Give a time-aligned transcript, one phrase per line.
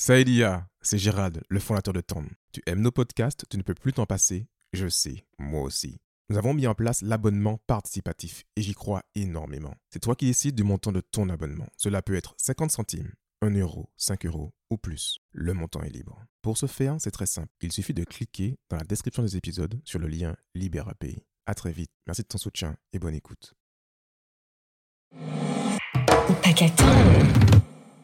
[0.00, 2.28] Saïdia, c'est Gérald, le fondateur de Tom.
[2.52, 4.46] Tu aimes nos podcasts, tu ne peux plus t'en passer.
[4.72, 5.98] Je sais, moi aussi.
[6.30, 9.74] Nous avons mis en place l'abonnement participatif et j'y crois énormément.
[9.90, 11.66] C'est toi qui décides du montant de ton abonnement.
[11.76, 13.10] Cela peut être 50 centimes,
[13.42, 15.18] 1 euro, 5 euros ou plus.
[15.32, 16.24] Le montant est libre.
[16.42, 17.52] Pour ce faire, c'est très simple.
[17.60, 21.24] Il suffit de cliquer dans la description des épisodes sur le lien LibéraPay.
[21.44, 21.90] À très vite.
[22.06, 23.54] Merci de ton soutien et bonne écoute.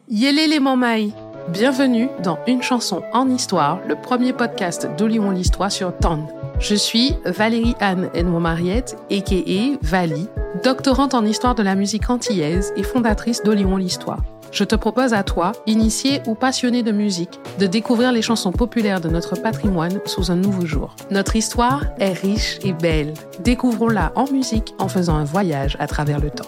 [0.09, 1.13] Yélé les mamailles
[1.49, 6.25] Bienvenue dans Une chanson en histoire, le premier podcast d'Olion l'Histoire sur TON.
[6.59, 9.77] Je suis Valérie Anne Edmond Mariette, a.k.a.
[9.83, 10.27] Vali,
[10.63, 14.23] doctorante en histoire de la musique antillaise et fondatrice d'Olion l'Histoire.
[14.51, 19.01] Je te propose à toi, initié ou passionné de musique, de découvrir les chansons populaires
[19.01, 20.95] de notre patrimoine sous un nouveau jour.
[21.11, 23.13] Notre histoire est riche et belle.
[23.43, 26.45] Découvrons-la en musique en faisant un voyage à travers le temps.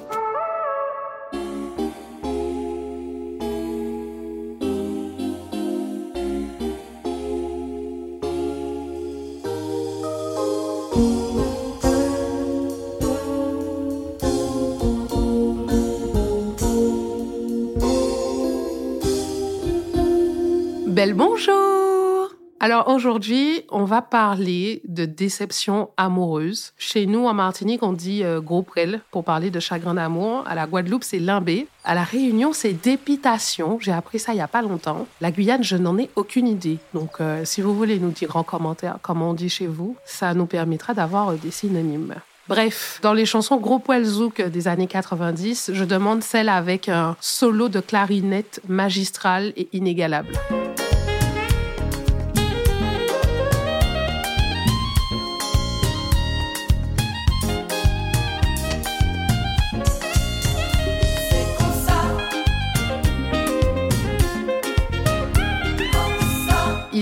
[20.98, 26.74] Belle bonjour Alors aujourd'hui, on va parler de déception amoureuse.
[26.76, 30.44] Chez nous, en Martinique, on dit euh, gros prel pour parler de chagrin d'amour.
[30.48, 31.68] À la Guadeloupe, c'est limbé.
[31.84, 33.78] À la Réunion, c'est dépitation.
[33.80, 35.06] J'ai appris ça il y a pas longtemps.
[35.22, 36.80] La Guyane, je n'en ai aucune idée.
[36.96, 40.34] Donc, euh, si vous voulez nous dire en commentaire comment on dit chez vous, ça
[40.34, 42.16] nous permettra d'avoir euh, des synonymes.
[42.48, 47.16] Bref, dans les chansons gros poil zouk des années 90, je demande celle avec un
[47.22, 50.34] solo de clarinette magistral et inégalable.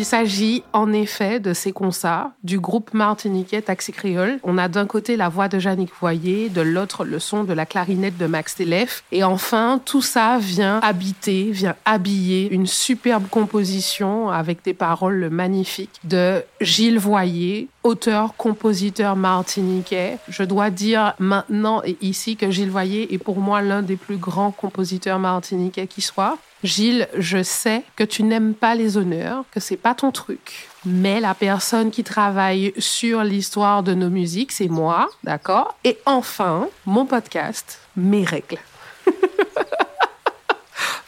[0.06, 4.38] Il s'agit en effet de ces concerts du groupe martiniquais Taxi Créole.
[4.44, 7.66] On a d'un côté la voix de Jannick Voyer, de l'autre le son de la
[7.66, 9.04] clarinette de Max Telef.
[9.12, 16.00] Et enfin, tout ça vient habiter, vient habiller une superbe composition avec des paroles magnifiques
[16.04, 20.20] de Gilles Voyer, auteur, compositeur martiniquais.
[20.30, 24.18] Je dois dire maintenant et ici que Gilles Voyer est pour moi l'un des plus
[24.18, 26.38] grands compositeurs martiniquais qui soit.
[26.66, 30.68] Gilles, je sais que tu n'aimes pas les honneurs, que c'est pas ton truc.
[30.86, 35.78] Mais la personne qui travaille sur l'histoire de nos musiques, c'est moi, d'accord?
[35.84, 38.58] Et enfin, mon podcast, mes règles.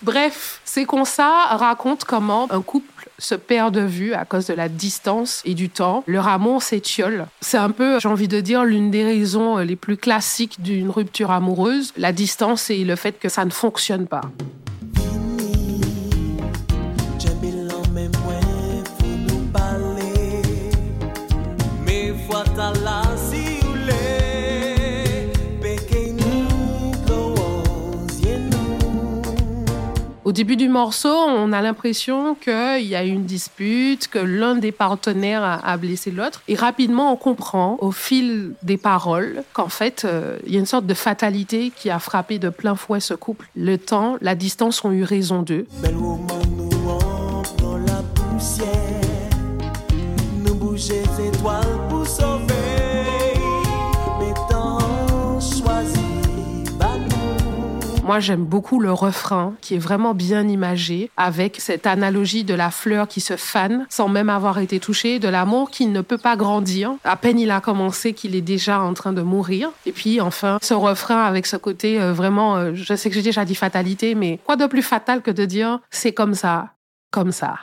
[0.03, 4.69] Bref, ces concerts racontent comment un couple se perd de vue à cause de la
[4.69, 6.03] distance et du temps.
[6.05, 7.25] Leur amour s'étiole.
[7.41, 11.31] C'est un peu, j'ai envie de dire, l'une des raisons les plus classiques d'une rupture
[11.31, 11.93] amoureuse.
[11.97, 14.21] La distance et le fait que ça ne fonctionne pas.
[30.37, 34.71] Début du morceau, on a l'impression qu'il y a eu une dispute, que l'un des
[34.71, 36.43] partenaires a, blessé l'autre.
[36.47, 40.67] Et rapidement, on comprend au fil des paroles qu'en fait, euh, il y a une
[40.67, 43.47] sorte de fatalité qui a frappé de plein fouet ce couple.
[43.55, 45.65] Le temps, la distance ont eu raison d'eux.
[58.07, 62.71] Moi, j'aime beaucoup le refrain qui est vraiment bien imagé avec cette analogie de la
[62.71, 66.37] fleur qui se fane sans même avoir été touchée, de l'amour qui ne peut pas
[66.37, 66.93] grandir.
[67.03, 69.71] À peine il a commencé qu'il est déjà en train de mourir.
[69.85, 73.21] Et puis, enfin, ce refrain avec ce côté euh, vraiment, euh, je sais que j'ai
[73.21, 76.69] déjà dit fatalité, mais quoi de plus fatal que de dire c'est comme ça,
[77.11, 77.57] comme ça.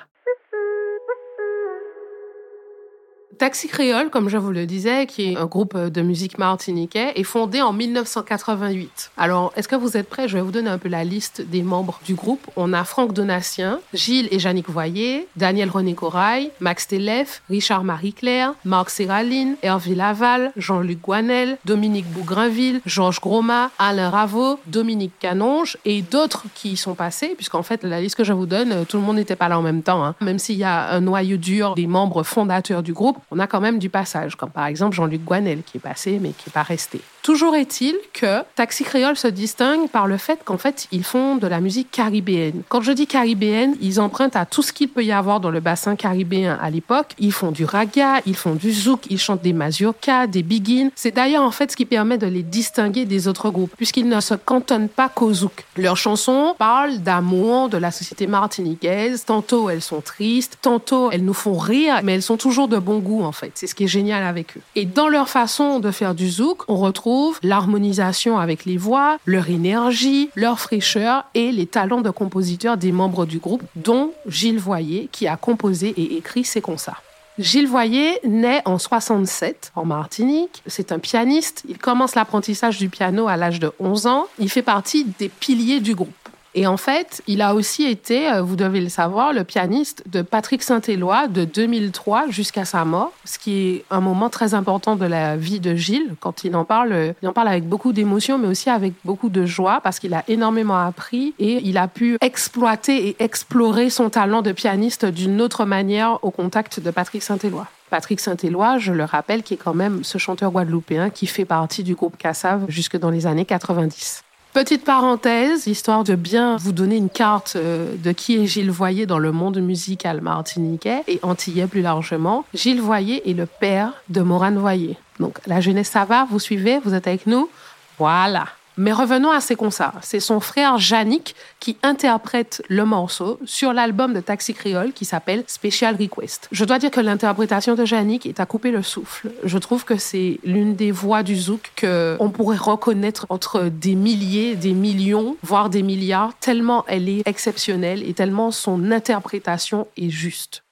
[3.39, 7.25] Taxi Créole, comme je vous le disais, qui est un groupe de musique martiniquais, est
[7.25, 9.11] fondé en 1988.
[9.17, 10.28] Alors, est-ce que vous êtes prêts?
[10.28, 12.47] Je vais vous donner un peu la liste des membres du groupe.
[12.56, 18.54] On a Franck Donatien, Gilles et Jannick Voyer, Daniel René Corail, Max Telef, Richard Marie-Claire,
[18.65, 26.03] Marc Séraline, Hervé Laval, Jean-Luc Guanel, Dominique Bougrinville, Georges Groma, Alain Raveau, Dominique Canonge et
[26.03, 29.03] d'autres qui y sont passés, puisqu'en fait, la liste que je vous donne, tout le
[29.03, 30.04] monde n'était pas là en même temps.
[30.04, 30.15] Hein.
[30.21, 33.60] Même s'il y a un noyau dur des membres fondateurs du groupe, on a quand
[33.60, 36.62] même du passage, comme par exemple Jean-Luc Guanel qui est passé mais qui n'est pas
[36.62, 37.00] resté.
[37.24, 41.47] Toujours est-il que Taxi Créole se distingue par le fait qu'en fait, ils font de
[41.47, 42.60] la musique caribéenne.
[42.68, 45.60] Quand je dis caribéenne, ils empruntent à tout ce qu'il peut y avoir dans le
[45.60, 47.15] bassin caribéen à l'époque.
[47.18, 50.91] Ils font du raga, ils font du zouk, ils chantent des mazurkas, des biguines.
[50.97, 54.20] C'est d'ailleurs en fait ce qui permet de les distinguer des autres groupes, puisqu'ils ne
[54.20, 55.65] se cantonnent pas qu'au zouk.
[55.78, 59.24] Leurs chansons parlent d'amour, de la société martiniquaise.
[59.24, 62.98] Tantôt elles sont tristes, tantôt elles nous font rire, mais elles sont toujours de bon
[62.98, 63.53] goût en fait.
[63.54, 64.60] C'est ce qui est génial avec eux.
[64.77, 69.51] Et dans leur façon de faire du zouk, on retrouve l'harmonisation avec les voix, leur
[69.51, 75.09] énergie, leur fraîcheur et les talents de compositeur des membres du groupe, dont Gilles Voyer,
[75.13, 77.03] qui a composé et écrit ces concerts.
[77.39, 80.63] Gilles Voyer naît en 67 en Martinique.
[80.66, 81.65] C'est un pianiste.
[81.69, 84.27] Il commence l'apprentissage du piano à l'âge de 11 ans.
[84.39, 86.13] Il fait partie des piliers du groupe.
[86.56, 90.22] Et en fait, il a aussi été, euh, vous devez le savoir, le pianiste de
[90.22, 95.04] Patrick Saint-Éloi de 2003 jusqu'à sa mort, ce qui est un moment très important de
[95.04, 96.15] la vie de Gilles.
[96.21, 99.45] Quand il en parle, il en parle avec beaucoup d'émotion, mais aussi avec beaucoup de
[99.47, 104.42] joie parce qu'il a énormément appris et il a pu exploiter et explorer son talent
[104.42, 107.66] de pianiste d'une autre manière au contact de Patrick Saint-Éloi.
[107.91, 111.83] Patrick Saint-Éloi, je le rappelle, qui est quand même ce chanteur guadeloupéen qui fait partie
[111.83, 114.24] du groupe Cassav jusque dans les années 90.
[114.54, 119.04] Petite parenthèse, histoire de bien vous donner une carte euh, de qui est Gilles Voyer
[119.04, 122.45] dans le monde musical martiniquais et antillais plus largement.
[122.54, 124.97] Gilles Voyer est le père de Morane Voyer.
[125.18, 126.24] Donc la jeunesse, ça va?
[126.30, 126.78] Vous suivez?
[126.84, 127.51] Vous êtes avec nous?
[127.98, 128.47] Voilà.
[128.76, 129.94] Mais revenons à ces concerts.
[130.03, 135.44] C'est son frère Yannick qui interprète le morceau sur l'album de Taxi Créole qui s'appelle
[135.47, 136.48] Special Request.
[136.50, 139.30] Je dois dire que l'interprétation de Yannick est à couper le souffle.
[139.44, 143.94] Je trouve que c'est l'une des voix du zouk que on pourrait reconnaître entre des
[143.94, 150.10] milliers, des millions, voire des milliards, tellement elle est exceptionnelle et tellement son interprétation est
[150.10, 150.64] juste.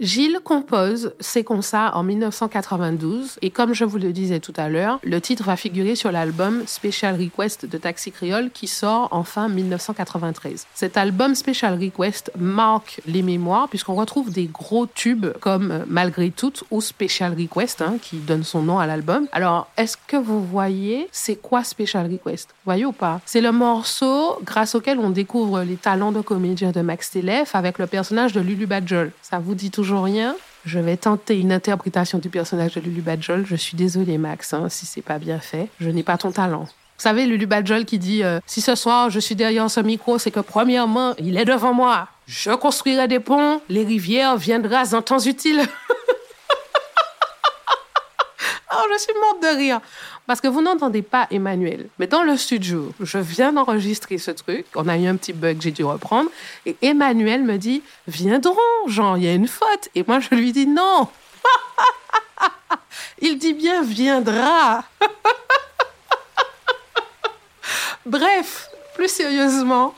[0.00, 4.98] Gilles compose ses concerts en 1992 et comme je vous le disais tout à l'heure,
[5.02, 9.50] le titre va figurer sur l'album Special Request de Taxi Creole qui sort en fin
[9.50, 10.66] 1993.
[10.72, 16.54] Cet album Special Request marque les mémoires puisqu'on retrouve des gros tubes comme Malgré tout
[16.70, 19.28] ou Special Request hein, qui donne son nom à l'album.
[19.32, 22.54] Alors, est-ce que vous voyez c'est quoi Special Request?
[22.64, 23.20] Voyez ou pas?
[23.26, 27.78] C'est le morceau grâce auquel on découvre les talents de comédien de Max Telef avec
[27.78, 29.12] le personnage de Lulu Badjol.
[29.20, 30.36] Ça vous dit rien.
[30.64, 33.46] Je vais tenter une interprétation du personnage de Lulu Badjol.
[33.46, 35.68] Je suis désolée, Max, hein, si c'est pas bien fait.
[35.80, 36.64] Je n'ai pas ton talent.
[36.64, 40.18] Vous savez, Lulu Badjol qui dit euh, Si ce soir je suis derrière ce micro,
[40.18, 42.08] c'est que premièrement, il est devant moi.
[42.26, 45.62] Je construirai des ponts, les rivières viendront en temps utile.
[48.92, 49.80] je suis morte de rire.
[50.26, 51.88] Parce que vous n'entendez pas Emmanuel.
[51.98, 54.66] Mais dans le studio, je viens d'enregistrer ce truc.
[54.76, 56.30] On a eu un petit bug, j'ai dû reprendre.
[56.66, 58.54] Et Emmanuel me dit Viendront,
[58.86, 59.88] genre, il y a une faute.
[59.94, 61.08] Et moi, je lui dis Non.
[63.20, 64.84] il dit bien Viendra.
[68.06, 69.94] Bref, plus sérieusement,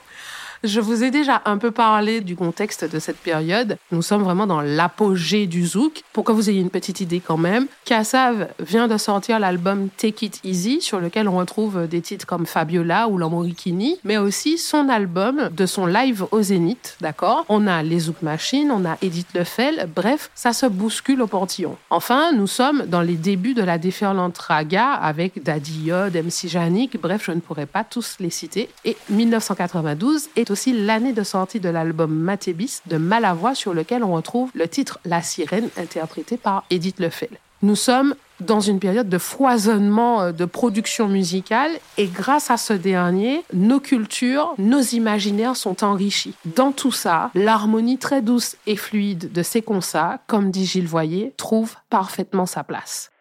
[0.64, 3.76] je vous ai déjà un peu parlé du contexte de cette période.
[3.90, 6.02] Nous sommes vraiment dans l'apogée du zouk.
[6.12, 10.26] Pour que vous ayez une petite idée quand même, Kassav vient de sortir l'album Take
[10.26, 14.88] It Easy, sur lequel on retrouve des titres comme Fabiola ou Lamorikini, mais aussi son
[14.88, 17.44] album de son live au Zénith, d'accord?
[17.48, 21.76] On a les Zouk Machines, on a Edith Lefel, bref, ça se bouscule au portillon.
[21.90, 27.00] Enfin, nous sommes dans les débuts de la déferlante raga avec Daddy Yod, MC Janik,
[27.00, 28.68] bref, je ne pourrais pas tous les citer.
[28.84, 34.12] Et 1992 est aussi l'année de sortie de l'album Matébis de Malavoie sur lequel on
[34.12, 37.30] retrouve le titre La sirène interprété par Edith Lefel.
[37.62, 42.72] Nous sommes dans une période de foisonnement euh, de production musicale et grâce à ce
[42.72, 46.34] dernier, nos cultures, nos imaginaires sont enrichis.
[46.44, 51.34] Dans tout ça, l'harmonie très douce et fluide de ces concerts, comme dit Gilles Voyer,
[51.36, 53.12] trouve parfaitement sa place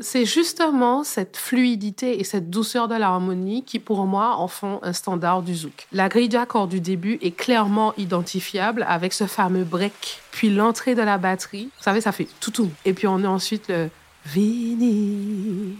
[0.00, 4.92] c'est justement cette fluidité et cette douceur de l'harmonie qui, pour moi, en font un
[4.92, 5.86] standard du zouk.
[5.92, 11.02] La grille d'accords du début est clairement identifiable avec ce fameux break, puis l'entrée de
[11.02, 11.70] la batterie.
[11.76, 12.70] Vous savez, ça fait tout tout.
[12.84, 13.88] Et puis on a ensuite le
[14.26, 15.76] Vini,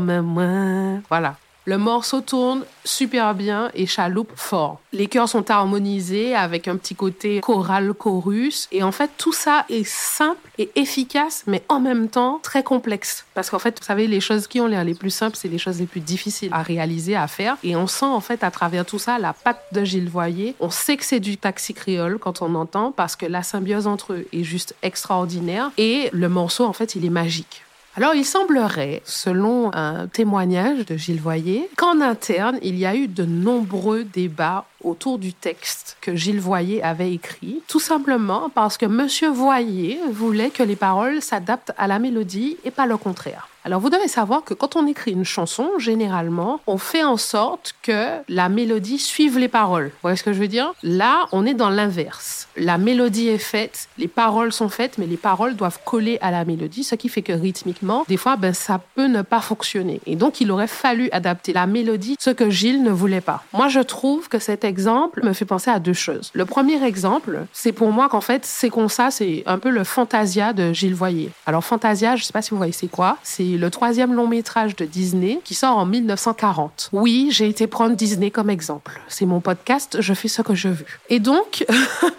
[0.00, 1.00] même moi.
[1.08, 1.36] Voilà.
[1.68, 4.80] Le morceau tourne super bien et chaloupe fort.
[4.92, 9.64] Les chœurs sont harmonisés avec un petit côté choral chorus et en fait tout ça
[9.68, 14.06] est simple et efficace mais en même temps très complexe parce qu'en fait vous savez
[14.06, 16.62] les choses qui ont l'air les plus simples c'est les choses les plus difficiles à
[16.62, 19.84] réaliser à faire et on sent en fait à travers tout ça la patte de
[19.84, 20.54] Gilles Voyer.
[20.60, 24.12] On sait que c'est du taxi créole quand on entend parce que la symbiose entre
[24.12, 27.65] eux est juste extraordinaire et le morceau en fait il est magique.
[27.98, 33.08] Alors, il semblerait, selon un témoignage de Gilles Voyer, qu'en interne, il y a eu
[33.08, 38.84] de nombreux débats autour du texte que Gilles Voyer avait écrit, tout simplement parce que
[38.84, 43.48] Monsieur Voyer voulait que les paroles s'adaptent à la mélodie et pas le contraire.
[43.66, 47.74] Alors vous devez savoir que quand on écrit une chanson, généralement, on fait en sorte
[47.82, 49.86] que la mélodie suive les paroles.
[49.86, 50.72] Vous voyez ce que je veux dire?
[50.84, 52.46] Là, on est dans l'inverse.
[52.56, 56.44] La mélodie est faite, les paroles sont faites, mais les paroles doivent coller à la
[56.44, 60.00] mélodie, ce qui fait que rythmiquement, des fois, ben, ça peut ne pas fonctionner.
[60.06, 63.42] Et donc, il aurait fallu adapter la mélodie, ce que Gilles ne voulait pas.
[63.52, 66.30] Moi, je trouve que cet exemple me fait penser à deux choses.
[66.34, 69.82] Le premier exemple, c'est pour moi qu'en fait, c'est comme ça, c'est un peu le
[69.82, 71.32] Fantasia de Gilles Voyer.
[71.46, 73.16] Alors, Fantasia, je sais pas si vous voyez c'est quoi.
[73.24, 76.90] C'est le troisième long métrage de Disney qui sort en 1940.
[76.92, 79.00] Oui, j'ai été prendre Disney comme exemple.
[79.08, 80.86] C'est mon podcast, je fais ce que je veux.
[81.08, 81.64] Et donc,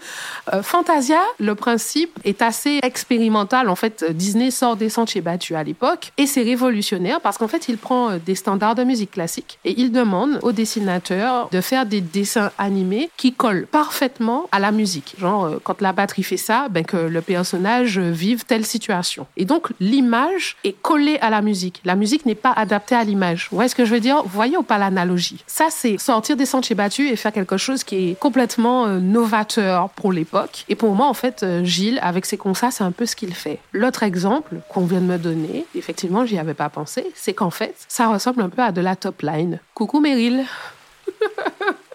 [0.52, 3.68] euh, Fantasia, le principe est assez expérimental.
[3.68, 7.68] En fait, Disney sort des sentiers battus à l'époque et c'est révolutionnaire parce qu'en fait,
[7.68, 11.86] il prend euh, des standards de musique classique et il demande aux dessinateurs de faire
[11.86, 15.14] des dessins animés qui collent parfaitement à la musique.
[15.18, 19.26] Genre, euh, quand la batterie fait ça, ben, que le personnage vive telle situation.
[19.36, 21.80] Et donc, l'image est collée à la musique.
[21.84, 23.48] La musique n'est pas adaptée à l'image.
[23.50, 24.22] Vous voyez ce que je veux dire?
[24.24, 25.42] Voyez ou pas l'analogie?
[25.46, 29.90] Ça, c'est sortir des sentiers battus et faire quelque chose qui est complètement euh, novateur
[29.90, 30.64] pour l'époque.
[30.68, 33.34] Et pour moi, en fait, euh, Gilles, avec ses concerts, c'est un peu ce qu'il
[33.34, 33.58] fait.
[33.72, 37.74] L'autre exemple qu'on vient de me donner, effectivement, j'y avais pas pensé, c'est qu'en fait,
[37.88, 39.60] ça ressemble un peu à de la top line.
[39.74, 40.44] Coucou Meryl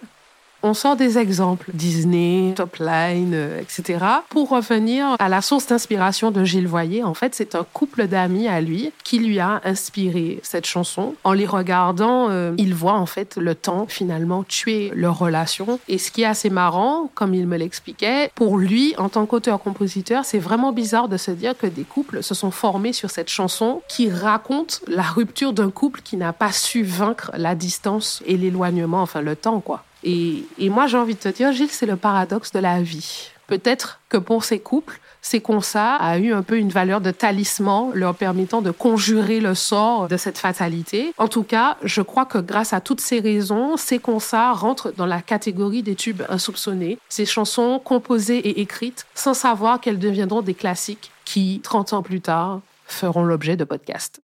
[0.66, 4.06] On sort des exemples, Disney, Topline, euh, etc.
[4.30, 8.48] Pour revenir à la source d'inspiration de Gilles Voyer, en fait, c'est un couple d'amis
[8.48, 11.16] à lui qui lui a inspiré cette chanson.
[11.26, 15.82] En les regardant, euh, il voit en fait le temps finalement tuer leur relation.
[15.90, 20.24] Et ce qui est assez marrant, comme il me l'expliquait, pour lui, en tant qu'auteur-compositeur,
[20.24, 23.82] c'est vraiment bizarre de se dire que des couples se sont formés sur cette chanson
[23.90, 29.02] qui raconte la rupture d'un couple qui n'a pas su vaincre la distance et l'éloignement,
[29.02, 29.84] enfin le temps, quoi.
[30.04, 33.30] Et, moi, j'ai envie de te dire, Gilles, c'est le paradoxe de la vie.
[33.48, 37.92] Peut-être que pour ces couples, ces concerts a eu un peu une valeur de talisman,
[37.94, 41.14] leur permettant de conjurer le sort de cette fatalité.
[41.18, 45.06] En tout cas, je crois que grâce à toutes ces raisons, ces concerts rentrent dans
[45.06, 50.56] la catégorie des tubes insoupçonnés, ces chansons composées et écrites sans savoir qu'elles deviendront des
[50.56, 54.22] classiques qui, 30 ans plus tard, feront l'objet de podcasts.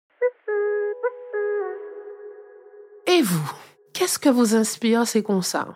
[3.08, 3.52] Et vous?
[3.98, 5.74] Qu'est-ce que vous inspire ces concerts?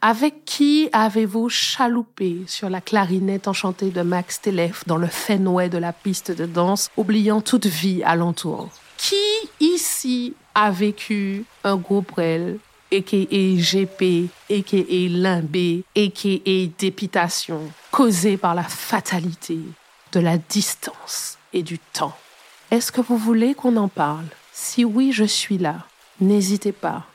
[0.00, 5.76] Avec qui avez-vous chaloupé sur la clarinette enchantée de Max Telef dans le Fenway de
[5.76, 8.68] la piste de danse, oubliant toute vie alentour?
[8.96, 9.16] Qui
[9.58, 12.60] ici a vécu un groupe rel,
[12.92, 13.56] a.k.a.
[13.56, 15.08] GP, a.k.a.
[15.08, 16.66] limbé, a.k.a.
[16.78, 19.58] dépitation, causée par la fatalité
[20.12, 22.16] de la distance et du temps?
[22.70, 24.26] Est-ce que vous voulez qu'on en parle?
[24.52, 25.84] Si oui, je suis là.
[26.20, 27.06] N'hésitez pas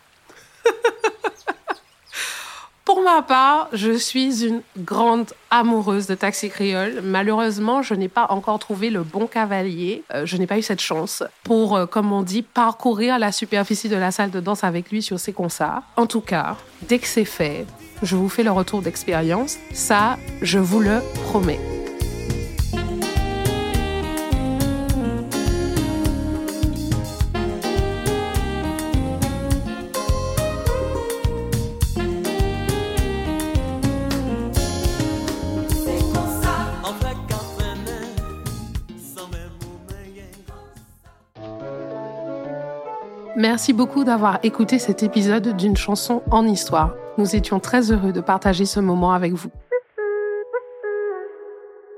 [3.02, 7.02] Pour ma part, je suis une grande amoureuse de Taxi Créole.
[7.04, 10.04] Malheureusement, je n'ai pas encore trouvé le bon cavalier.
[10.14, 13.90] Euh, je n'ai pas eu cette chance pour, euh, comme on dit, parcourir la superficie
[13.90, 15.82] de la salle de danse avec lui sur ses concerts.
[15.98, 17.66] En tout cas, dès que c'est fait,
[18.04, 19.58] je vous fais le retour d'expérience.
[19.74, 21.71] Ça, je vous le promets.
[43.52, 46.96] Merci beaucoup d'avoir écouté cet épisode d'une chanson en histoire.
[47.18, 49.50] Nous étions très heureux de partager ce moment avec vous.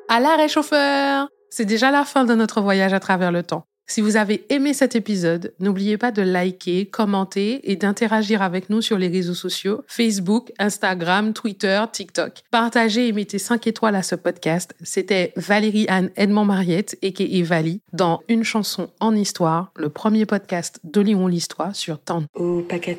[0.09, 3.67] À l'arrêt chauffeur C'est déjà la fin de notre voyage à travers le temps.
[3.85, 8.81] Si vous avez aimé cet épisode, n'oubliez pas de liker, commenter et d'interagir avec nous
[8.81, 12.43] sur les réseaux sociaux, Facebook, Instagram, Twitter, TikTok.
[12.49, 14.73] Partagez et mettez 5 étoiles à ce podcast.
[14.83, 20.79] C'était Valérie Anne Edmond Mariette, et Vali, dans Une chanson en histoire, le premier podcast
[20.83, 22.23] d'Olion l'histoire sur Tant.
[22.35, 22.97] Au paquet